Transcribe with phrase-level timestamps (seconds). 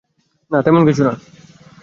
[0.51, 1.13] না, তেমন কিছু না।